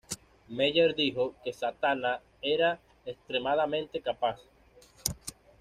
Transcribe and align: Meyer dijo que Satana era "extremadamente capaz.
Meyer 0.49 0.95
dijo 0.95 1.35
que 1.43 1.53
Satana 1.53 2.21
era 2.41 2.79
"extremadamente 3.05 4.01
capaz. 4.01 4.39